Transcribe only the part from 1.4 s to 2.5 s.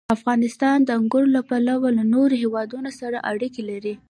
پلوه له نورو